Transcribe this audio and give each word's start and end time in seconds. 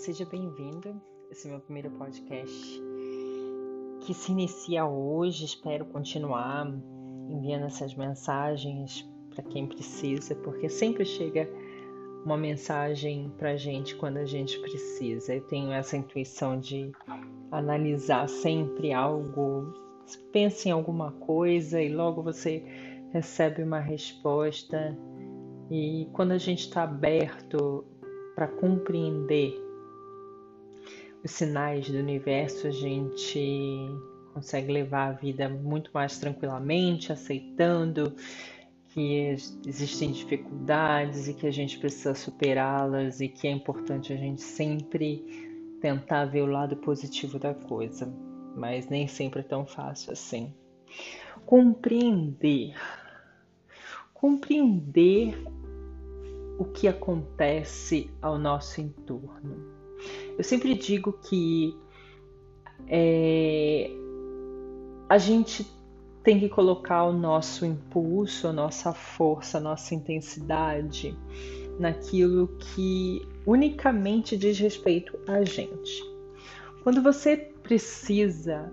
seja 0.00 0.24
bem-vindo. 0.24 0.98
Esse 1.30 1.46
é 1.46 1.50
meu 1.50 1.60
primeiro 1.60 1.90
podcast 1.90 2.82
que 4.00 4.14
se 4.14 4.32
inicia 4.32 4.86
hoje. 4.86 5.44
Espero 5.44 5.84
continuar 5.84 6.66
enviando 7.28 7.66
essas 7.66 7.94
mensagens 7.94 9.06
para 9.28 9.44
quem 9.44 9.66
precisa, 9.66 10.34
porque 10.36 10.70
sempre 10.70 11.04
chega 11.04 11.46
uma 12.24 12.38
mensagem 12.38 13.30
para 13.36 13.58
gente 13.58 13.94
quando 13.94 14.16
a 14.16 14.24
gente 14.24 14.58
precisa. 14.60 15.34
Eu 15.34 15.46
tenho 15.48 15.70
essa 15.70 15.98
intuição 15.98 16.58
de 16.58 16.90
analisar 17.52 18.26
sempre 18.26 18.94
algo, 18.94 19.70
pensa 20.32 20.70
em 20.70 20.72
alguma 20.72 21.12
coisa 21.12 21.78
e 21.78 21.92
logo 21.92 22.22
você 22.22 22.64
recebe 23.12 23.62
uma 23.62 23.80
resposta. 23.80 24.98
E 25.70 26.08
quando 26.14 26.32
a 26.32 26.38
gente 26.38 26.60
está 26.60 26.84
aberto 26.84 27.84
para 28.34 28.48
compreender 28.48 29.68
os 31.22 31.30
sinais 31.30 31.88
do 31.88 31.98
universo, 31.98 32.66
a 32.66 32.70
gente 32.70 33.88
consegue 34.32 34.72
levar 34.72 35.08
a 35.08 35.12
vida 35.12 35.48
muito 35.48 35.90
mais 35.92 36.18
tranquilamente, 36.18 37.12
aceitando 37.12 38.14
que 38.92 39.36
existem 39.66 40.10
dificuldades 40.10 41.28
e 41.28 41.34
que 41.34 41.46
a 41.46 41.50
gente 41.50 41.78
precisa 41.78 42.14
superá-las 42.14 43.20
e 43.20 43.28
que 43.28 43.46
é 43.46 43.50
importante 43.50 44.12
a 44.12 44.16
gente 44.16 44.42
sempre 44.42 45.24
tentar 45.80 46.24
ver 46.26 46.42
o 46.42 46.46
lado 46.46 46.76
positivo 46.76 47.38
da 47.38 47.54
coisa, 47.54 48.12
mas 48.56 48.88
nem 48.88 49.06
sempre 49.06 49.40
é 49.40 49.44
tão 49.44 49.64
fácil 49.64 50.12
assim. 50.12 50.52
Compreender. 51.46 52.74
Compreender 54.12 55.34
o 56.58 56.64
que 56.64 56.88
acontece 56.88 58.10
ao 58.20 58.38
nosso 58.38 58.80
entorno. 58.80 59.79
Eu 60.40 60.44
sempre 60.44 60.74
digo 60.74 61.12
que 61.12 61.76
é, 62.88 63.90
a 65.06 65.18
gente 65.18 65.70
tem 66.24 66.40
que 66.40 66.48
colocar 66.48 67.04
o 67.04 67.12
nosso 67.12 67.66
impulso, 67.66 68.48
a 68.48 68.52
nossa 68.54 68.94
força, 68.94 69.58
a 69.58 69.60
nossa 69.60 69.94
intensidade 69.94 71.14
naquilo 71.78 72.48
que 72.58 73.20
unicamente 73.46 74.34
diz 74.34 74.58
respeito 74.58 75.18
a 75.26 75.44
gente. 75.44 76.02
Quando 76.82 77.02
você 77.02 77.36
precisa 77.36 78.72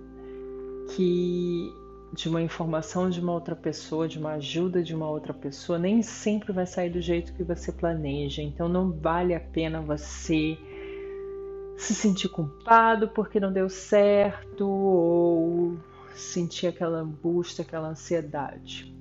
que 0.96 1.70
de 2.14 2.30
uma 2.30 2.42
informação 2.42 3.10
de 3.10 3.20
uma 3.20 3.34
outra 3.34 3.58
pessoa, 3.58 4.08
de 4.08 4.18
uma 4.18 4.36
ajuda 4.36 4.82
de 4.82 4.96
uma 4.96 5.10
outra 5.10 5.34
pessoa, 5.34 5.78
nem 5.78 6.02
sempre 6.02 6.54
vai 6.54 6.66
sair 6.66 6.92
do 6.92 7.02
jeito 7.02 7.34
que 7.34 7.44
você 7.44 7.74
planeja. 7.74 8.42
Então 8.42 8.70
não 8.70 8.90
vale 8.90 9.36
a 9.36 9.40
pena 9.42 9.82
você 9.82 10.58
se 11.78 11.94
sentir 11.94 12.30
culpado 12.30 13.08
porque 13.10 13.40
não 13.40 13.54
deu 13.54 13.70
certo 13.70 14.68
ou 14.68 15.78
sentir 16.16 16.68
aquela 16.68 16.98
angústia, 16.98 17.64
aquela 17.64 17.88
ansiedade. 17.90 18.94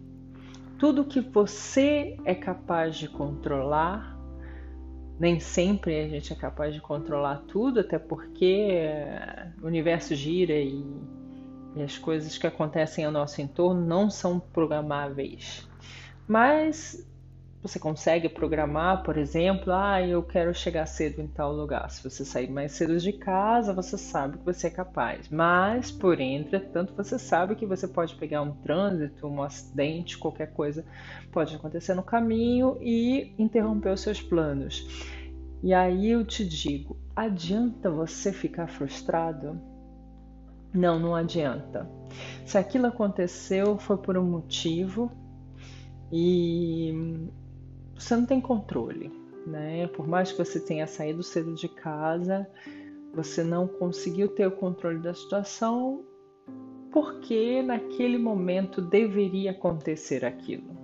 Tudo 0.79 1.05
que 1.05 1.21
você 1.21 2.17
é 2.25 2.35
capaz 2.35 2.97
de 2.97 3.09
controlar, 3.09 4.17
nem 5.19 5.41
sempre 5.41 5.99
a 5.99 6.09
gente 6.09 6.33
é 6.33 6.37
capaz 6.37 6.75
de 6.75 6.81
controlar 6.81 7.43
tudo, 7.49 7.81
até 7.81 7.99
porque 7.99 8.83
o 9.63 9.67
universo 9.67 10.15
gira 10.15 10.53
e 10.53 10.85
e 11.77 11.83
as 11.83 11.99
coisas 11.99 12.39
que 12.39 12.47
acontecem 12.47 13.05
ao 13.05 13.13
nosso 13.13 13.43
entorno 13.43 13.85
não 13.85 14.09
são 14.09 14.41
programáveis. 14.41 15.69
Mas 16.27 17.07
você 17.67 17.79
consegue 17.79 18.29
programar, 18.29 19.03
por 19.03 19.19
exemplo, 19.19 19.73
ah, 19.73 20.01
eu 20.01 20.23
quero 20.23 20.55
chegar 20.55 20.87
cedo 20.87 21.21
em 21.21 21.27
tal 21.27 21.53
lugar. 21.53 21.91
Se 21.91 22.03
você 22.03 22.25
sair 22.25 22.49
mais 22.49 22.73
cedo 22.73 22.97
de 22.99 23.13
casa, 23.13 23.73
você 23.73 23.99
sabe 23.99 24.39
que 24.39 24.45
você 24.45 24.69
é 24.69 24.71
capaz. 24.71 25.29
Mas, 25.29 25.91
por 25.91 26.21
entretanto, 26.21 26.95
você 26.95 27.19
sabe 27.19 27.57
que 27.57 27.67
você 27.67 27.89
pode 27.89 28.15
pegar 28.15 28.43
um 28.43 28.53
trânsito, 28.53 29.27
um 29.27 29.43
acidente, 29.43 30.17
qualquer 30.17 30.53
coisa 30.53 30.85
pode 31.33 31.57
acontecer 31.57 31.95
no 31.95 32.03
caminho 32.05 32.79
e 32.81 33.35
interromper 33.37 33.93
os 33.93 34.01
seus 34.01 34.23
planos. 34.23 34.87
E 35.63 35.75
aí 35.75 36.11
eu 36.11 36.25
te 36.25 36.47
digo, 36.47 36.97
adianta 37.17 37.91
você 37.91 38.33
ficar 38.33 38.69
frustrado? 38.69 39.61
Não, 40.73 41.01
não 41.01 41.17
adianta. 41.17 41.91
Se 42.45 42.57
aquilo 42.57 42.87
aconteceu, 42.87 43.77
foi 43.77 43.97
por 43.97 44.17
um 44.17 44.25
motivo 44.25 45.11
e 46.13 47.29
você 47.99 48.17
não 48.17 48.27
tem 48.27 48.41
controle, 48.41 49.11
né? 49.47 49.87
Por 49.89 50.07
mais 50.07 50.33
que 50.33 50.39
você 50.39 50.61
tenha 50.61 50.87
saído 50.87 51.23
cedo 51.23 51.55
de 51.55 51.69
casa, 51.69 52.47
você 53.15 53.43
não 53.43 53.67
conseguiu 53.67 54.29
ter 54.29 54.47
o 54.47 54.51
controle 54.51 54.99
da 54.99 55.15
situação 55.15 56.05
porque 56.93 57.63
naquele 57.63 58.17
momento 58.17 58.81
deveria 58.81 59.51
acontecer 59.51 60.25
aquilo. 60.25 60.77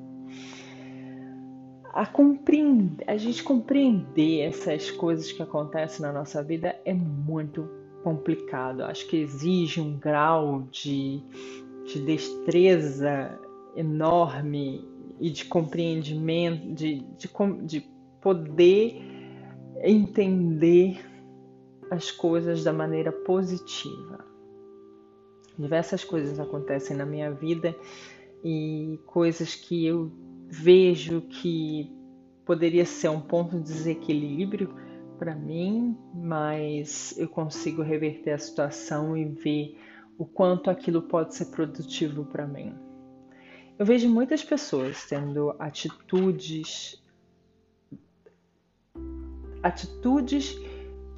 A, 1.92 2.04
compreender, 2.04 3.04
a 3.06 3.16
gente 3.16 3.42
compreender 3.42 4.40
essas 4.40 4.90
coisas 4.90 5.32
que 5.32 5.42
acontecem 5.42 6.02
na 6.02 6.12
nossa 6.12 6.42
vida 6.42 6.78
é 6.84 6.92
muito 6.92 7.68
complicado. 8.02 8.82
Acho 8.82 9.06
que 9.08 9.16
exige 9.16 9.80
um 9.80 9.98
grau 9.98 10.68
de, 10.70 11.22
de 11.86 12.00
destreza 12.04 13.38
enorme 13.74 14.86
e 15.22 15.30
de 15.30 15.44
compreendimento, 15.44 16.74
de, 16.74 16.98
de, 17.16 17.30
de 17.64 17.80
poder 18.20 19.00
entender 19.84 21.00
as 21.88 22.10
coisas 22.10 22.64
da 22.64 22.72
maneira 22.72 23.12
positiva. 23.12 24.24
Diversas 25.56 26.02
coisas 26.02 26.40
acontecem 26.40 26.96
na 26.96 27.06
minha 27.06 27.30
vida 27.30 27.72
e 28.42 28.98
coisas 29.06 29.54
que 29.54 29.86
eu 29.86 30.10
vejo 30.48 31.20
que 31.20 31.88
poderia 32.44 32.84
ser 32.84 33.08
um 33.08 33.20
ponto 33.20 33.58
de 33.58 33.62
desequilíbrio 33.62 34.74
para 35.20 35.36
mim, 35.36 35.96
mas 36.12 37.16
eu 37.16 37.28
consigo 37.28 37.80
reverter 37.80 38.32
a 38.32 38.38
situação 38.38 39.16
e 39.16 39.24
ver 39.24 39.78
o 40.18 40.26
quanto 40.26 40.68
aquilo 40.68 41.02
pode 41.02 41.36
ser 41.36 41.46
produtivo 41.46 42.24
para 42.24 42.44
mim. 42.44 42.74
Eu 43.78 43.86
vejo 43.86 44.08
muitas 44.08 44.44
pessoas 44.44 45.06
tendo 45.08 45.54
atitudes 45.58 47.02
atitudes 49.62 50.58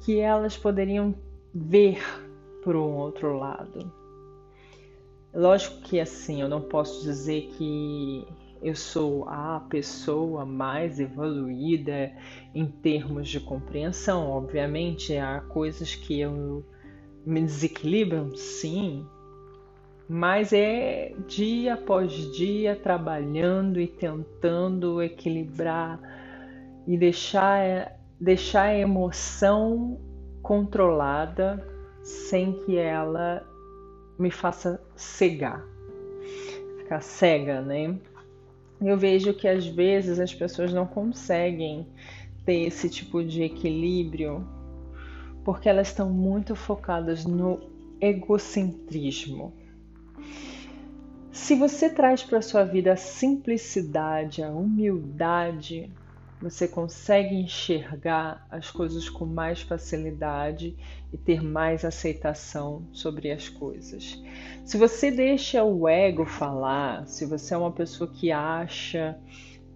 que 0.01 0.19
elas 0.19 0.55
poderiam 0.55 1.15
ver 1.53 2.01
por 2.63 2.75
um 2.75 2.95
outro 2.97 3.37
lado. 3.37 3.91
Lógico 5.33 5.81
que 5.81 5.99
assim, 5.99 6.41
eu 6.41 6.47
não 6.47 6.61
posso 6.61 7.03
dizer 7.03 7.49
que 7.57 8.25
eu 8.61 8.75
sou 8.75 9.27
a 9.27 9.59
pessoa 9.69 10.45
mais 10.45 10.99
evoluída 10.99 12.11
em 12.53 12.65
termos 12.65 13.27
de 13.29 13.39
compreensão. 13.39 14.29
Obviamente, 14.29 15.17
há 15.17 15.41
coisas 15.41 15.93
que 15.93 16.19
eu 16.19 16.63
me 17.25 17.41
desequilibram, 17.41 18.35
sim, 18.35 19.05
mas 20.07 20.53
é 20.53 21.13
dia 21.27 21.73
após 21.73 22.11
dia 22.35 22.75
trabalhando 22.75 23.79
e 23.79 23.87
tentando 23.87 25.01
equilibrar 25.01 25.99
e 26.87 26.97
deixar, 26.97 27.97
deixar 28.19 28.63
a 28.63 28.77
emoção 28.77 29.99
controlada 30.41 31.65
sem 32.03 32.53
que 32.59 32.77
ela 32.77 33.43
me 34.19 34.29
faça 34.29 34.79
cegar, 34.95 35.65
ficar 36.77 37.01
cega, 37.01 37.61
né? 37.61 37.97
eu 38.81 38.97
vejo 38.97 39.33
que 39.33 39.47
às 39.47 39.65
vezes 39.65 40.19
as 40.19 40.33
pessoas 40.33 40.73
não 40.73 40.85
conseguem 40.85 41.87
ter 42.45 42.67
esse 42.67 42.89
tipo 42.89 43.23
de 43.23 43.43
equilíbrio 43.43 44.45
porque 45.43 45.69
elas 45.69 45.87
estão 45.87 46.09
muito 46.09 46.55
focadas 46.55 47.25
no 47.25 47.59
egocentrismo. 48.01 49.53
Se 51.31 51.53
você 51.55 51.89
traz 51.89 52.23
para 52.23 52.39
a 52.39 52.41
sua 52.41 52.63
vida 52.63 52.93
a 52.93 52.95
simplicidade, 52.95 54.41
a 54.41 54.49
humildade, 54.49 55.91
você 56.41 56.67
consegue 56.67 57.35
enxergar 57.35 58.45
as 58.49 58.69
coisas 58.69 59.09
com 59.09 59.25
mais 59.25 59.61
facilidade 59.61 60.75
e 61.11 61.17
ter 61.17 61.41
mais 61.41 61.83
aceitação 61.83 62.87
sobre 62.91 63.31
as 63.31 63.49
coisas. 63.49 64.21
Se 64.63 64.77
você 64.77 65.11
deixa 65.11 65.63
o 65.63 65.87
ego 65.87 66.25
falar, 66.25 67.07
se 67.07 67.25
você 67.25 67.53
é 67.53 67.57
uma 67.57 67.71
pessoa 67.71 68.09
que 68.09 68.31
acha 68.31 69.17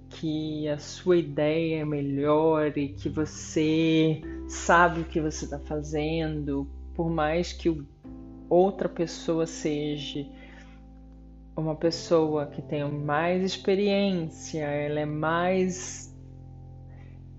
que 0.10 0.68
a 0.68 0.78
sua 0.78 1.18
ideia 1.18 1.82
é 1.82 1.86
melhor 1.86 2.78
e 2.78 2.90
que 2.90 3.10
você 3.10 4.22
sabe 4.48 5.02
o 5.02 5.06
que 5.06 5.22
você 5.22 5.46
está 5.46 5.60
fazendo, 5.60 6.68
por 6.96 7.10
mais 7.10 7.54
que 7.54 7.70
outra 8.50 8.90
pessoa 8.90 9.46
seja. 9.46 10.26
Uma 11.56 11.76
pessoa 11.76 12.48
que 12.48 12.62
tenha 12.62 12.88
mais 12.88 13.44
experiência, 13.44 14.66
ela 14.66 15.02
é 15.02 15.06
mais 15.06 16.10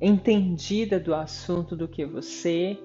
entendida 0.01 0.99
do 0.99 1.15
assunto 1.15 1.77
do 1.77 1.89
que 1.89 2.05
você, 2.05 2.79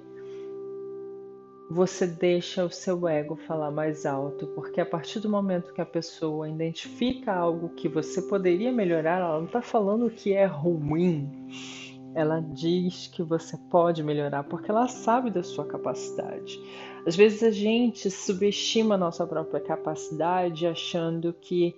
você 1.69 2.05
deixa 2.05 2.63
o 2.63 2.69
seu 2.69 3.07
ego 3.07 3.35
falar 3.35 3.71
mais 3.71 4.05
alto, 4.05 4.47
porque 4.47 4.79
a 4.79 4.85
partir 4.85 5.19
do 5.19 5.29
momento 5.29 5.73
que 5.73 5.81
a 5.81 5.85
pessoa 5.85 6.47
identifica 6.49 7.33
algo 7.33 7.69
que 7.69 7.87
você 7.87 8.21
poderia 8.21 8.71
melhorar, 8.71 9.19
ela 9.19 9.37
não 9.37 9.45
está 9.45 9.61
falando 9.61 10.09
que 10.09 10.33
é 10.33 10.45
ruim, 10.45 11.29
ela 12.15 12.39
diz 12.39 13.07
que 13.07 13.21
você 13.21 13.57
pode 13.69 14.01
melhorar, 14.01 14.45
porque 14.45 14.71
ela 14.71 14.87
sabe 14.87 15.29
da 15.29 15.43
sua 15.43 15.65
capacidade. 15.65 16.57
Às 17.05 17.13
vezes 17.13 17.43
a 17.43 17.51
gente 17.51 18.09
subestima 18.09 18.95
a 18.95 18.97
nossa 18.97 19.27
própria 19.27 19.59
capacidade 19.59 20.65
achando 20.65 21.33
que 21.33 21.75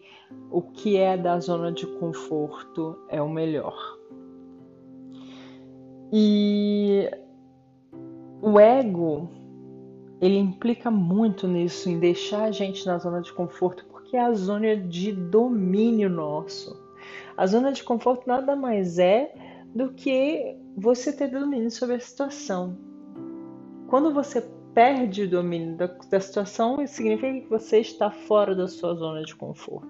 o 0.52 0.62
que 0.62 0.96
é 0.96 1.18
da 1.18 1.40
zona 1.40 1.72
de 1.72 1.88
conforto 1.88 2.96
é 3.10 3.20
o 3.20 3.28
melhor. 3.28 3.98
E 6.14 7.10
o 8.40 8.60
ego 8.60 9.28
ele 10.22 10.38
implica 10.38 10.92
muito 10.92 11.48
nisso, 11.48 11.90
em 11.90 12.00
deixar 12.00 12.44
a 12.44 12.52
gente 12.52 12.86
na 12.86 13.00
zona 13.00 13.22
de 13.22 13.34
conforto, 13.34 13.86
porque 13.86 14.16
é 14.16 14.22
a 14.22 14.34
zona 14.34 14.78
de 14.78 15.12
domínio 15.12 16.10
nosso. 16.10 16.80
A 17.36 17.46
zona 17.48 17.72
de 17.72 17.84
conforto 17.84 18.28
nada 18.28 18.56
mais 18.56 19.00
é 19.00 19.47
do 19.78 19.94
que 19.94 20.58
você 20.76 21.14
ter 21.14 21.30
domínio 21.30 21.70
sobre 21.70 21.98
a 21.98 22.00
situação. 22.00 22.76
Quando 23.88 24.12
você 24.12 24.42
perde 24.74 25.24
o 25.24 25.30
domínio 25.30 25.78
da, 25.78 25.86
da 25.86 26.20
situação, 26.20 26.82
isso 26.82 26.96
significa 26.96 27.42
que 27.42 27.48
você 27.48 27.80
está 27.80 28.10
fora 28.10 28.56
da 28.56 28.68
sua 28.68 28.96
zona 28.96 29.24
de 29.24 29.36
conforto. 29.36 29.88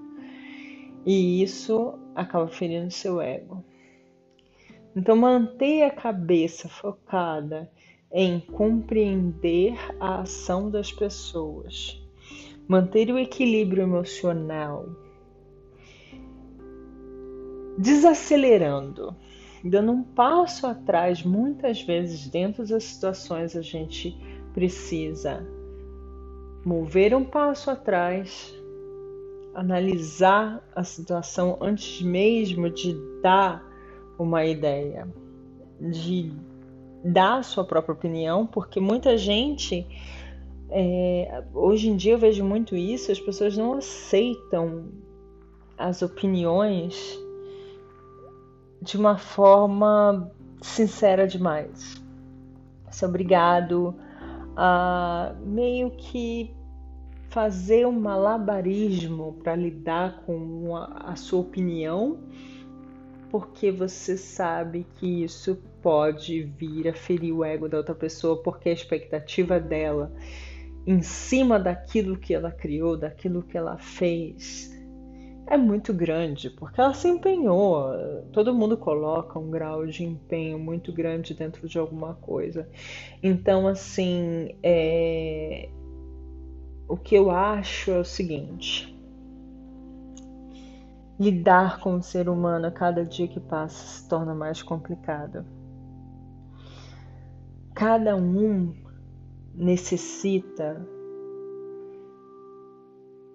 E 1.05 1.41
isso 1.41 1.97
acaba 2.13 2.49
ferindo 2.49 2.91
seu 2.91 3.21
ego. 3.21 3.63
Então, 4.93 5.15
manter 5.15 5.83
a 5.83 5.89
cabeça 5.89 6.67
focada 6.67 7.71
em 8.11 8.41
compreender 8.41 9.73
a 10.01 10.19
ação 10.19 10.69
das 10.69 10.91
pessoas, 10.91 11.97
manter 12.67 13.09
o 13.09 13.17
equilíbrio 13.17 13.83
emocional, 13.83 14.85
desacelerando, 17.77 19.15
dando 19.63 19.91
um 19.91 20.03
passo 20.03 20.67
atrás, 20.67 21.23
muitas 21.23 21.81
vezes 21.81 22.27
dentro 22.27 22.65
das 22.65 22.83
situações 22.83 23.55
a 23.55 23.61
gente 23.61 24.17
precisa 24.53 25.45
mover 26.65 27.15
um 27.15 27.23
passo 27.23 27.71
atrás, 27.71 28.53
analisar 29.53 30.61
a 30.75 30.83
situação 30.83 31.57
antes 31.61 32.01
mesmo 32.01 32.69
de 32.69 32.95
dar 33.21 33.63
uma 34.19 34.45
ideia, 34.45 35.07
de 35.79 36.31
dar 37.03 37.37
a 37.37 37.43
sua 37.43 37.63
própria 37.63 37.93
opinião, 37.93 38.45
porque 38.45 38.79
muita 38.79 39.17
gente, 39.17 39.87
é, 40.69 41.43
hoje 41.53 41.89
em 41.89 41.95
dia 41.95 42.13
eu 42.13 42.17
vejo 42.17 42.43
muito 42.43 42.75
isso, 42.75 43.11
as 43.11 43.19
pessoas 43.19 43.55
não 43.55 43.73
aceitam 43.75 44.89
as 45.77 46.01
opiniões 46.01 47.17
de 48.87 48.95
uma 48.95 49.17
forma 49.17 50.31
sincera 50.61 51.27
demais. 51.27 52.01
Você 52.89 53.03
é 53.03 53.07
obrigado 53.07 53.93
a 54.55 55.35
meio 55.45 55.91
que 55.91 56.55
fazer 57.29 57.85
um 57.85 57.99
malabarismo 57.99 59.33
para 59.43 59.55
lidar 59.55 60.21
com 60.25 60.75
a, 60.75 61.11
a 61.11 61.15
sua 61.17 61.41
opinião 61.41 62.17
porque 63.29 63.69
você 63.69 64.15
sabe 64.15 64.87
que 64.95 65.23
isso 65.23 65.61
pode 65.81 66.43
vir 66.43 66.87
a 66.87 66.93
ferir 66.93 67.33
o 67.33 67.43
ego 67.43 67.67
da 67.67 67.77
outra 67.77 67.93
pessoa, 67.93 68.41
porque 68.41 68.69
a 68.69 68.73
expectativa 68.73 69.59
dela 69.59 70.11
em 70.85 71.01
cima 71.01 71.59
daquilo 71.59 72.17
que 72.17 72.33
ela 72.33 72.51
criou, 72.51 72.95
daquilo 72.95 73.43
que 73.43 73.57
ela 73.57 73.77
fez, 73.77 74.76
é 75.47 75.57
muito 75.57 75.93
grande, 75.93 76.49
porque 76.49 76.79
ela 76.79 76.93
se 76.93 77.07
empenhou. 77.07 77.89
Todo 78.33 78.53
mundo 78.53 78.77
coloca 78.77 79.39
um 79.39 79.49
grau 79.49 79.85
de 79.87 80.03
empenho 80.03 80.59
muito 80.59 80.91
grande 80.91 81.33
dentro 81.33 81.67
de 81.67 81.79
alguma 81.79 82.13
coisa. 82.15 82.69
Então, 83.23 83.67
assim, 83.67 84.55
é... 84.61 85.69
o 86.87 86.97
que 86.97 87.15
eu 87.15 87.31
acho 87.31 87.91
é 87.91 87.99
o 87.99 88.05
seguinte 88.05 88.93
lidar 91.19 91.79
com 91.79 91.95
o 91.95 92.03
ser 92.03 92.29
humano 92.29 92.67
a 92.67 92.71
cada 92.71 93.03
dia 93.03 93.27
que 93.27 93.39
passa 93.39 94.01
se 94.01 94.07
torna 94.07 94.35
mais 94.35 94.61
complicado. 94.61 95.43
Cada 97.73 98.15
um 98.15 98.73
necessita 99.55 100.85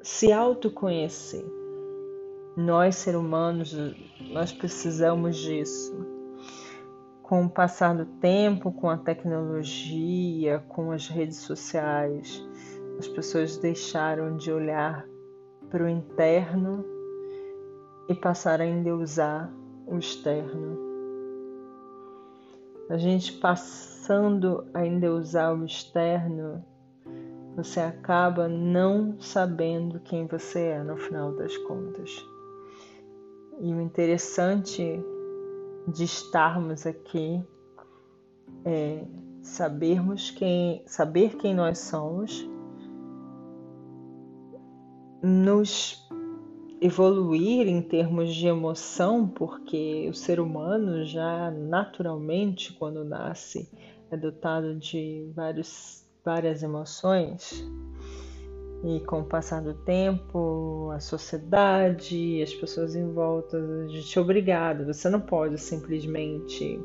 se 0.01 0.33
autoconhecer. 0.33 1.62
Nós, 2.57 2.97
seres 2.97 3.19
humanos, 3.19 3.75
nós 4.31 4.53
precisamos 4.53 5.39
disso. 5.39 6.07
Com 7.23 7.47
o 7.47 7.51
passar 7.51 7.97
do 7.97 8.05
tempo, 8.05 8.71
com 8.71 8.91
a 8.91 8.99
tecnologia, 8.99 10.63
com 10.69 10.93
as 10.93 11.09
redes 11.09 11.39
sociais, 11.39 12.47
as 12.99 13.09
pessoas 13.09 13.57
deixaram 13.57 14.37
de 14.37 14.53
olhar 14.53 15.07
para 15.71 15.83
o 15.83 15.89
interno 15.89 16.85
e 18.07 18.15
passar 18.15 18.61
a 18.61 18.67
endeusar 18.67 19.51
o 19.87 19.97
externo. 19.97 20.79
A 22.91 22.99
gente 22.99 23.33
passando 23.33 24.67
a 24.75 24.87
endeusar 24.87 25.59
o 25.59 25.65
externo, 25.65 26.63
você 27.57 27.81
acaba 27.81 28.47
não 28.47 29.19
sabendo 29.19 30.01
quem 30.01 30.27
você 30.27 30.61
é 30.61 30.83
no 30.83 30.99
final 30.99 31.33
das 31.33 31.57
contas. 31.57 32.32
E 33.65 33.73
o 33.73 33.81
interessante 33.81 34.83
de 35.87 36.03
estarmos 36.03 36.85
aqui 36.85 37.41
é 38.65 39.05
sabermos 39.41 40.33
quem, 40.33 40.83
saber 40.85 41.37
quem 41.37 41.55
nós 41.55 41.79
somos, 41.79 42.45
nos 45.23 46.05
evoluir 46.81 47.69
em 47.69 47.81
termos 47.81 48.35
de 48.35 48.49
emoção, 48.49 49.29
porque 49.29 50.09
o 50.11 50.15
ser 50.15 50.41
humano 50.41 51.05
já 51.05 51.49
naturalmente, 51.53 52.73
quando 52.73 53.05
nasce, 53.05 53.71
é 54.11 54.17
dotado 54.17 54.75
de 54.75 55.31
vários, 55.37 56.05
várias 56.25 56.65
emoções. 56.65 57.65
E 58.85 58.99
com 59.01 59.21
o 59.21 59.25
passar 59.25 59.63
do 59.63 59.75
tempo, 59.75 60.91
a 60.93 60.99
sociedade, 60.99 62.43
as 62.43 62.53
pessoas 62.53 62.97
em 62.97 63.13
volta, 63.13 63.57
a 63.57 63.87
gente 63.87 64.19
é 64.19 64.21
obrigado. 64.21 64.85
Você 64.87 65.09
não 65.09 65.21
pode 65.21 65.57
simplesmente, 65.59 66.81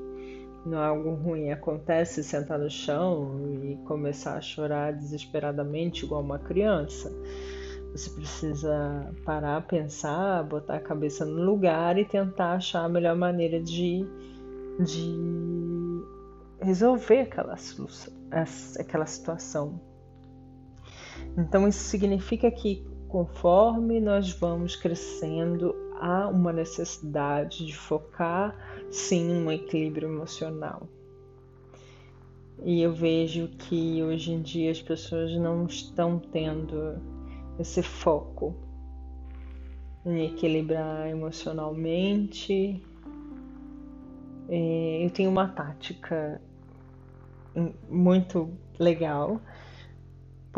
não 0.64 0.80
é 0.80 0.86
algo 0.86 1.16
ruim, 1.16 1.50
acontece, 1.50 2.24
sentar 2.24 2.60
no 2.60 2.70
chão 2.70 3.42
e 3.64 3.78
começar 3.88 4.38
a 4.38 4.42
chorar 4.42 4.94
desesperadamente 4.94 6.06
igual 6.06 6.22
uma 6.22 6.38
criança. 6.38 7.12
Você 7.94 8.12
precisa 8.12 9.12
parar, 9.26 9.66
pensar, 9.66 10.44
botar 10.44 10.76
a 10.76 10.80
cabeça 10.80 11.26
no 11.26 11.44
lugar 11.44 11.98
e 11.98 12.06
tentar 12.06 12.54
achar 12.54 12.84
a 12.84 12.90
melhor 12.90 13.16
maneira 13.16 13.60
de, 13.60 14.06
de 14.80 16.06
resolver 16.62 17.22
aquela, 17.22 17.56
aquela 18.80 19.06
situação. 19.08 19.87
Então, 21.38 21.68
isso 21.68 21.84
significa 21.84 22.50
que 22.52 22.86
conforme 23.08 24.00
nós 24.00 24.32
vamos 24.32 24.76
crescendo, 24.76 25.76
há 26.00 26.28
uma 26.28 26.52
necessidade 26.52 27.66
de 27.66 27.76
focar 27.76 28.56
sim 28.92 29.32
um 29.32 29.52
equilíbrio 29.52 30.10
emocional. 30.10 30.88
E 32.64 32.82
eu 32.82 32.92
vejo 32.92 33.50
que 33.50 34.02
hoje 34.02 34.32
em 34.34 34.42
dia 34.42 34.72
as 34.72 34.82
pessoas 34.82 35.32
não 35.38 35.66
estão 35.66 36.20
tendo 36.20 37.00
esse 37.60 37.84
foco 37.84 38.56
em 40.06 40.26
equilibrar 40.26 41.08
emocionalmente. 41.08 42.82
É, 44.50 45.06
eu 45.06 45.10
tenho 45.12 45.30
uma 45.30 45.48
tática 45.48 46.42
muito 47.90 48.50
legal, 48.80 49.42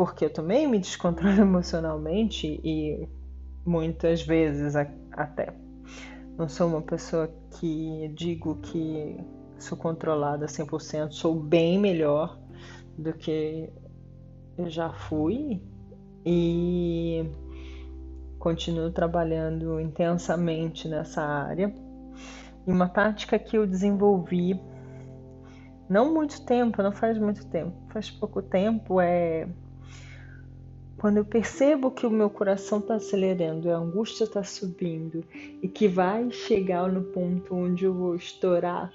porque 0.00 0.24
eu 0.24 0.32
também 0.32 0.66
me 0.66 0.78
descontrolo 0.78 1.36
emocionalmente 1.42 2.58
e 2.64 3.06
muitas 3.66 4.22
vezes 4.22 4.74
até. 5.12 5.52
Não 6.38 6.48
sou 6.48 6.68
uma 6.68 6.80
pessoa 6.80 7.30
que 7.50 8.10
digo 8.16 8.54
que 8.62 9.18
sou 9.58 9.76
controlada 9.76 10.46
100%, 10.46 11.10
sou 11.10 11.34
bem 11.34 11.78
melhor 11.78 12.40
do 12.96 13.12
que 13.12 13.70
eu 14.56 14.70
já 14.70 14.90
fui 14.90 15.62
e 16.24 17.22
continuo 18.38 18.90
trabalhando 18.90 19.78
intensamente 19.78 20.88
nessa 20.88 21.20
área. 21.20 21.74
E 22.66 22.72
uma 22.72 22.88
tática 22.88 23.38
que 23.38 23.54
eu 23.54 23.66
desenvolvi 23.66 24.58
não 25.90 26.14
muito 26.14 26.42
tempo, 26.46 26.82
não 26.82 26.90
faz 26.90 27.18
muito 27.18 27.46
tempo, 27.48 27.76
faz 27.92 28.10
pouco 28.10 28.40
tempo, 28.40 28.98
é 28.98 29.46
quando 31.00 31.16
eu 31.16 31.24
percebo 31.24 31.90
que 31.90 32.06
o 32.06 32.10
meu 32.10 32.28
coração 32.28 32.78
está 32.78 32.96
acelerando, 32.96 33.70
a 33.70 33.76
angústia 33.76 34.24
está 34.24 34.44
subindo 34.44 35.24
e 35.62 35.66
que 35.66 35.88
vai 35.88 36.30
chegar 36.30 36.92
no 36.92 37.02
ponto 37.04 37.54
onde 37.54 37.86
eu 37.86 37.94
vou 37.94 38.14
estourar, 38.14 38.92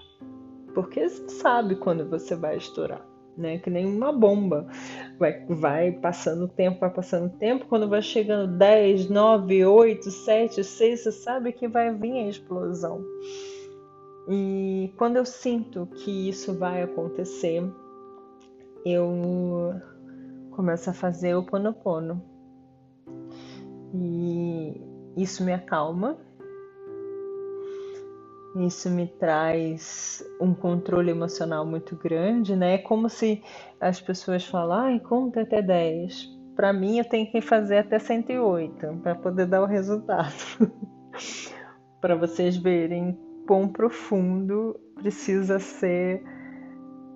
porque 0.75 1.09
você 1.09 1.27
sabe 1.29 1.75
quando 1.75 2.07
você 2.07 2.35
vai 2.35 2.57
estourar, 2.57 3.03
né? 3.35 3.57
Que 3.57 3.71
nem 3.71 3.87
uma 3.87 4.13
bomba. 4.13 4.67
Vai, 5.17 5.43
vai 5.47 5.91
passando 5.93 6.47
tempo, 6.47 6.81
vai 6.81 6.91
passando 6.91 7.35
tempo, 7.39 7.65
quando 7.65 7.89
vai 7.89 8.03
chegando 8.03 8.55
10, 8.55 9.09
9, 9.09 9.65
8, 9.65 10.11
7, 10.11 10.63
6, 10.63 10.99
você 10.99 11.11
sabe 11.11 11.53
que 11.53 11.67
vai 11.67 11.91
vir 11.91 12.19
a 12.19 12.29
explosão. 12.29 13.03
E 14.29 14.93
quando 14.95 15.15
eu 15.15 15.25
sinto 15.25 15.87
que 15.87 16.29
isso 16.29 16.53
vai 16.53 16.83
acontecer, 16.83 17.63
eu 18.85 19.73
começo 20.55 20.89
a 20.89 20.93
fazer 20.93 21.35
o 21.35 21.43
ponopono. 21.43 22.21
E 23.93 24.81
isso 25.17 25.43
me 25.43 25.53
acalma. 25.53 26.17
Isso 28.57 28.89
me 28.89 29.05
traz 29.05 30.23
um 30.39 30.53
controle 30.53 31.11
emocional 31.11 31.65
muito 31.65 31.95
grande, 31.97 32.55
né? 32.55 32.75
É 32.75 32.77
como 32.77 33.09
se 33.09 33.43
as 33.81 33.99
pessoas 33.99 34.45
falam, 34.45 34.97
conta 34.99 35.41
até 35.41 35.61
10. 35.61 36.33
Para 36.55 36.71
mim, 36.71 36.99
eu 36.99 37.05
tenho 37.05 37.29
que 37.29 37.41
fazer 37.41 37.79
até 37.79 37.99
108 37.99 39.01
para 39.03 39.13
poder 39.15 39.45
dar 39.45 39.61
o 39.61 39.65
resultado. 39.65 40.33
para 41.99 42.15
vocês 42.15 42.55
verem 42.55 43.17
quão 43.45 43.67
profundo 43.67 44.79
precisa 44.95 45.59
ser 45.59 46.23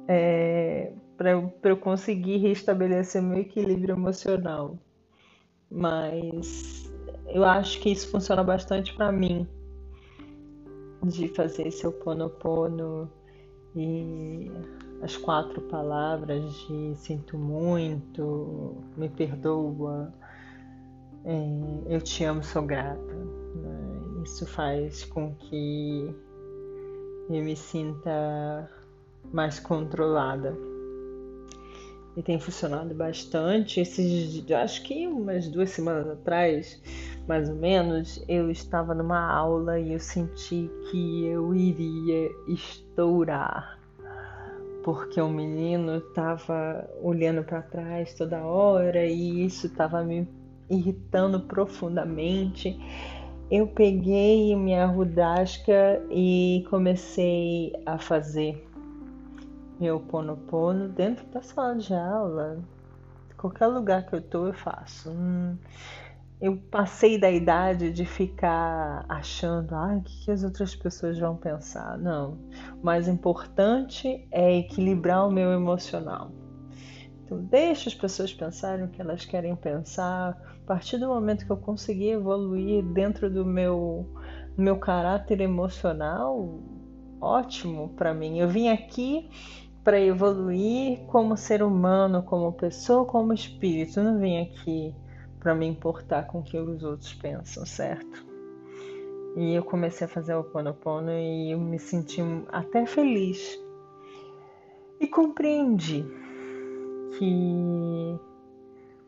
é, 0.09 0.91
para 1.19 1.69
eu 1.69 1.77
conseguir 1.77 2.37
restabelecer 2.37 3.21
meu 3.21 3.39
equilíbrio 3.39 3.93
emocional. 3.93 4.79
Mas 5.69 6.89
eu 7.27 7.43
acho 7.43 7.81
que 7.81 7.91
isso 7.91 8.09
funciona 8.09 8.41
bastante 8.41 8.95
para 8.95 9.11
mim 9.11 9.45
de 11.03 11.27
fazer 11.27 11.67
esse 11.67 11.85
oponopono 11.85 13.11
e 13.75 14.49
as 15.01 15.17
quatro 15.17 15.61
palavras 15.63 16.53
de 16.67 16.95
sinto 16.95 17.37
muito, 17.37 18.77
me 18.95 19.09
perdoa, 19.09 20.13
é, 21.25 21.95
eu 21.95 21.99
te 21.99 22.23
amo, 22.23 22.41
sou 22.41 22.63
grata. 22.63 23.13
Né? 23.13 24.23
Isso 24.23 24.47
faz 24.47 25.03
com 25.03 25.35
que 25.35 26.15
eu 27.29 27.43
me 27.43 27.57
sinta 27.57 28.71
mais 29.33 29.59
controlada 29.59 30.68
e 32.15 32.21
tem 32.21 32.39
funcionado 32.39 32.93
bastante. 32.93 33.79
Esses, 33.79 34.49
acho 34.51 34.83
que 34.83 35.07
umas 35.07 35.47
duas 35.47 35.69
semanas 35.69 36.07
atrás, 36.07 36.81
mais 37.27 37.49
ou 37.49 37.55
menos, 37.55 38.23
eu 38.27 38.49
estava 38.49 38.93
numa 38.93 39.31
aula 39.31 39.79
e 39.79 39.93
eu 39.93 39.99
senti 39.99 40.69
que 40.89 41.25
eu 41.25 41.53
iria 41.53 42.29
estourar, 42.47 43.79
porque 44.83 45.21
o 45.21 45.29
menino 45.29 45.97
estava 45.97 46.89
olhando 47.01 47.43
para 47.43 47.61
trás 47.61 48.13
toda 48.13 48.43
hora 48.43 49.05
e 49.05 49.45
isso 49.45 49.67
estava 49.67 50.03
me 50.03 50.27
irritando 50.69 51.41
profundamente. 51.41 52.79
Eu 53.51 53.65
peguei 53.65 54.55
minha 54.55 54.85
rudasca 54.85 55.99
e 56.11 56.63
comecei 56.69 57.73
a 57.83 57.97
fazer 57.97 58.68
meu 59.79 59.99
ponopono 59.99 60.89
dentro 60.89 61.25
da 61.27 61.41
sala 61.41 61.75
de 61.75 61.93
aula. 61.93 62.59
Qualquer 63.37 63.67
lugar 63.67 64.05
que 64.05 64.15
eu 64.15 64.21
tô, 64.21 64.47
eu 64.47 64.53
faço. 64.53 65.09
Hum, 65.09 65.57
eu 66.41 66.57
passei 66.69 67.17
da 67.17 67.31
idade 67.31 67.91
de 67.91 68.05
ficar 68.05 69.05
achando, 69.07 69.73
ah, 69.73 69.95
o 69.97 70.01
que, 70.01 70.25
que 70.25 70.31
as 70.31 70.43
outras 70.43 70.75
pessoas 70.75 71.17
vão 71.17 71.37
pensar. 71.37 71.97
Não. 71.97 72.37
O 72.81 72.85
mais 72.85 73.07
importante 73.07 74.27
é 74.31 74.57
equilibrar 74.57 75.27
o 75.27 75.31
meu 75.31 75.51
emocional. 75.51 76.31
Então, 77.23 77.41
deixa 77.43 77.89
as 77.89 77.95
pessoas 77.95 78.33
pensarem 78.33 78.85
o 78.85 78.89
que 78.89 79.01
elas 79.01 79.23
querem 79.25 79.55
pensar. 79.55 80.37
A 80.63 80.67
partir 80.67 80.97
do 80.97 81.07
momento 81.07 81.45
que 81.45 81.51
eu 81.51 81.57
conseguir 81.57 82.09
evoluir 82.09 82.83
dentro 82.83 83.29
do 83.29 83.45
meu, 83.45 84.05
meu 84.57 84.77
caráter 84.77 85.39
emocional, 85.39 86.59
ótimo 87.21 87.89
para 87.89 88.13
mim. 88.13 88.39
Eu 88.39 88.49
vim 88.49 88.69
aqui 88.69 89.29
para 89.83 89.99
evoluir 89.99 90.99
como 91.07 91.37
ser 91.37 91.63
humano, 91.63 92.23
como 92.23 92.51
pessoa, 92.53 93.05
como 93.05 93.33
espírito. 93.33 93.99
Eu 93.99 94.03
não 94.03 94.19
vim 94.19 94.41
aqui 94.41 94.93
para 95.39 95.55
me 95.55 95.65
importar 95.65 96.27
com 96.27 96.39
o 96.39 96.43
que 96.43 96.57
os 96.57 96.83
outros 96.83 97.13
pensam, 97.13 97.65
certo? 97.65 98.25
E 99.37 99.53
eu 99.53 99.63
comecei 99.63 100.05
a 100.05 100.09
fazer 100.09 100.35
o 100.35 100.43
Ponopono 100.43 101.11
e 101.11 101.51
eu 101.51 101.59
me 101.59 101.79
senti 101.79 102.21
até 102.51 102.85
feliz. 102.85 103.57
E 104.99 105.07
compreendi 105.07 106.03
que 107.17 108.19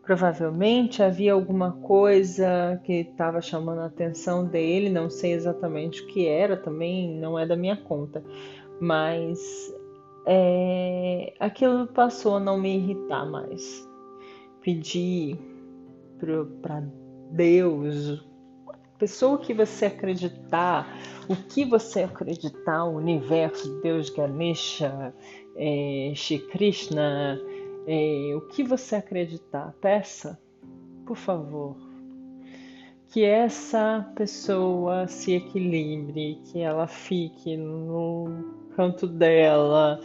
provavelmente 0.03 1.03
havia 1.03 1.33
alguma 1.33 1.73
coisa 1.73 2.81
que 2.83 2.93
estava 2.93 3.41
chamando 3.41 3.81
a 3.81 3.85
atenção 3.85 4.45
dele, 4.45 4.89
não 4.89 5.09
sei 5.09 5.33
exatamente 5.33 6.01
o 6.01 6.07
que 6.07 6.27
era, 6.27 6.55
também 6.55 7.13
não 7.17 7.37
é 7.37 7.45
da 7.45 7.55
minha 7.55 7.75
conta, 7.75 8.23
mas 8.79 9.39
é, 10.25 11.33
aquilo 11.39 11.87
passou 11.87 12.35
a 12.35 12.39
não 12.39 12.59
me 12.59 12.75
irritar 12.75 13.25
mais. 13.25 13.87
Pedi 14.61 15.37
para 16.61 16.83
Deus, 17.31 18.23
pessoa 19.01 19.39
que 19.39 19.51
você 19.51 19.87
acreditar, 19.87 20.87
o 21.27 21.35
que 21.35 21.65
você 21.65 22.03
acreditar, 22.03 22.85
o 22.85 22.97
universo, 22.97 23.81
Deus, 23.81 24.11
Ganesha, 24.11 25.11
é, 25.55 26.13
Shri 26.15 26.37
Krishna, 26.49 27.41
é, 27.87 28.33
o 28.35 28.41
que 28.41 28.63
você 28.63 28.97
acreditar, 28.97 29.73
peça, 29.81 30.39
por 31.03 31.17
favor, 31.17 31.75
que 33.09 33.23
essa 33.23 34.07
pessoa 34.15 35.07
se 35.07 35.33
equilibre, 35.33 36.39
que 36.45 36.59
ela 36.59 36.85
fique 36.85 37.57
no 37.57 38.60
canto 38.81 39.07
dela, 39.07 39.99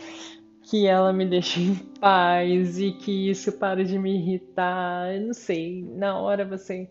que 0.65 0.87
ela 0.87 1.11
me 1.11 1.25
deixe 1.25 1.61
em 1.61 1.75
paz 1.99 2.79
e 2.79 2.93
que 2.93 3.31
isso 3.31 3.53
pare 3.53 3.85
de 3.85 3.99
me 3.99 4.15
irritar. 4.15 5.15
Eu 5.15 5.29
não 5.29 5.35
sei, 5.35 5.83
na 5.97 6.19
hora 6.19 6.45
você 6.45 6.91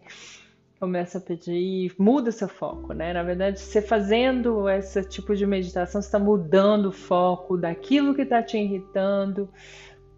começa 0.80 1.20
a 1.20 1.22
pedir, 1.22 1.94
muda 1.98 2.32
seu 2.32 2.48
foco, 2.48 2.92
né? 2.94 3.14
Na 3.14 3.22
verdade, 3.22 3.60
você 3.60 3.82
fazendo 3.82 4.68
esse 4.68 5.04
tipo 5.08 5.36
de 5.36 5.46
meditação, 5.46 6.02
você 6.02 6.08
está 6.08 6.18
mudando 6.18 6.88
o 6.88 6.92
foco 6.92 7.56
daquilo 7.56 8.16
que 8.16 8.24
está 8.24 8.42
te 8.42 8.58
irritando 8.58 9.48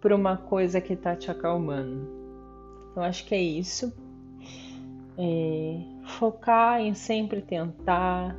para 0.00 0.16
uma 0.16 0.36
coisa 0.38 0.80
que 0.80 0.94
está 0.94 1.14
te 1.14 1.30
acalmando. 1.30 2.08
Então, 2.90 3.02
acho 3.02 3.26
que 3.26 3.34
é 3.34 3.42
isso. 3.42 3.92
É, 5.18 5.80
focar 6.18 6.80
em 6.80 6.94
sempre 6.94 7.42
tentar 7.42 8.36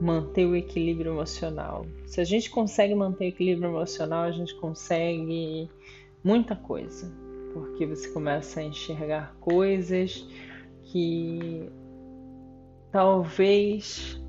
manter 0.00 0.46
o 0.46 0.56
equilíbrio 0.56 1.12
emocional. 1.12 1.86
Se 2.06 2.20
a 2.20 2.24
gente 2.24 2.50
consegue 2.50 2.94
manter 2.94 3.24
o 3.24 3.28
equilíbrio 3.28 3.70
emocional, 3.70 4.24
a 4.24 4.30
gente 4.30 4.54
consegue 4.56 5.68
muita 6.24 6.56
coisa, 6.56 7.12
porque 7.52 7.86
você 7.86 8.08
começa 8.08 8.60
a 8.60 8.64
enxergar 8.64 9.34
coisas 9.40 10.26
que 10.84 11.68
talvez 12.90 14.20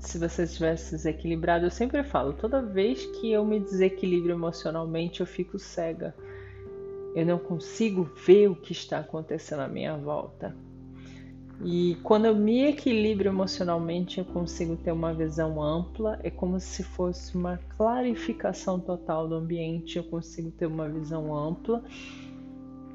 se 0.00 0.18
você 0.18 0.44
estivesse 0.44 0.92
desequilibrado, 0.92 1.66
eu 1.66 1.70
sempre 1.70 2.02
falo, 2.02 2.32
toda 2.32 2.62
vez 2.62 3.04
que 3.06 3.30
eu 3.30 3.44
me 3.44 3.60
desequilibro 3.60 4.32
emocionalmente, 4.32 5.20
eu 5.20 5.26
fico 5.26 5.58
cega. 5.58 6.14
Eu 7.14 7.26
não 7.26 7.38
consigo 7.38 8.04
ver 8.26 8.48
o 8.48 8.54
que 8.54 8.72
está 8.72 9.00
acontecendo 9.00 9.60
à 9.60 9.68
minha 9.68 9.96
volta. 9.96 10.56
E 11.62 11.96
quando 12.02 12.24
eu 12.24 12.34
me 12.34 12.64
equilibro 12.64 13.28
emocionalmente, 13.28 14.18
eu 14.18 14.24
consigo 14.24 14.76
ter 14.76 14.92
uma 14.92 15.12
visão 15.12 15.62
ampla, 15.62 16.18
é 16.22 16.30
como 16.30 16.58
se 16.58 16.82
fosse 16.82 17.36
uma 17.36 17.58
clarificação 17.76 18.80
total 18.80 19.28
do 19.28 19.34
ambiente, 19.34 19.98
eu 19.98 20.04
consigo 20.04 20.50
ter 20.50 20.64
uma 20.64 20.88
visão 20.88 21.36
ampla 21.36 21.84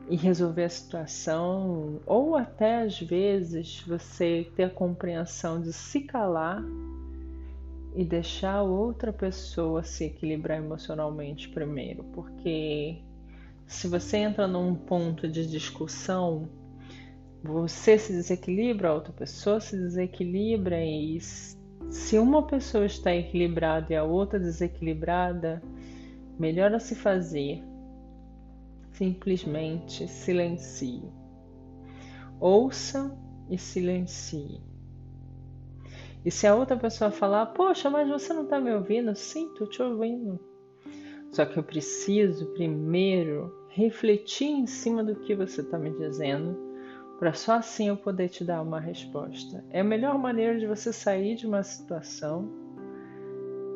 e 0.10 0.16
resolver 0.16 0.64
a 0.64 0.70
situação, 0.70 2.00
ou 2.08 2.36
até 2.36 2.82
às 2.82 3.00
vezes 3.00 3.84
você 3.86 4.48
ter 4.56 4.64
a 4.64 4.70
compreensão 4.70 5.62
de 5.62 5.72
se 5.72 6.02
calar 6.02 6.64
e 7.96 8.04
deixar 8.04 8.64
outra 8.64 9.14
pessoa 9.14 9.84
se 9.84 10.06
equilibrar 10.06 10.58
emocionalmente 10.58 11.50
primeiro, 11.50 12.04
porque 12.14 12.98
se 13.68 13.88
você 13.88 14.18
entra 14.18 14.48
num 14.48 14.76
ponto 14.76 15.28
de 15.28 15.46
discussão, 15.48 16.50
você 17.46 17.98
se 17.98 18.12
desequilibra, 18.12 18.90
a 18.90 18.94
outra 18.94 19.14
pessoa 19.14 19.60
se 19.60 19.78
desequilibra 19.78 20.84
e 20.84 21.20
se 21.90 22.18
uma 22.18 22.44
pessoa 22.44 22.86
está 22.86 23.16
equilibrada 23.16 23.94
e 23.94 23.96
a 23.96 24.04
outra 24.04 24.40
desequilibrada, 24.40 25.62
melhor 26.40 26.74
a 26.74 26.80
se 26.80 26.96
fazer, 26.96 27.64
simplesmente 28.92 30.08
silencie. 30.08 31.04
Ouça 32.40 33.16
e 33.50 33.58
silencie. 33.58 34.60
E 36.26 36.32
se 36.32 36.48
a 36.48 36.56
outra 36.56 36.76
pessoa 36.76 37.12
falar, 37.12 37.46
poxa, 37.48 37.90
mas 37.90 38.10
você 38.10 38.34
não 38.34 38.44
está 38.44 38.60
me 38.60 38.74
ouvindo? 38.74 39.16
Sim, 39.16 39.48
estou 39.50 39.68
te 39.68 39.82
ouvindo. 39.82 40.40
Só 41.32 41.46
que 41.46 41.58
eu 41.58 41.64
preciso 41.64 42.48
primeiro 42.48 43.54
refletir 43.70 44.48
em 44.48 44.66
cima 44.66 45.04
do 45.04 45.16
que 45.18 45.36
você 45.36 45.62
está 45.62 45.78
me 45.78 45.92
dizendo, 45.92 46.65
para 47.18 47.34
só 47.34 47.54
assim 47.54 47.88
eu 47.88 47.98
poder 47.98 48.30
te 48.30 48.44
dar 48.44 48.62
uma 48.62 48.80
resposta. 48.80 49.64
É 49.70 49.80
a 49.80 49.84
melhor 49.84 50.18
maneira 50.18 50.60
de 50.60 50.68
você 50.68 50.92
sair 50.92 51.36
de 51.36 51.48
uma 51.48 51.64
situação 51.64 52.50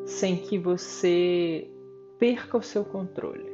sem 0.04 0.36
que 0.36 0.58
você 0.58 1.70
perca 2.18 2.58
o 2.58 2.62
seu 2.62 2.84
controle. 2.84 3.49